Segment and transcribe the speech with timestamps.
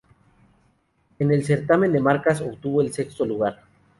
[1.19, 3.59] En el certamen de marcas obtuvo el sexto lugar.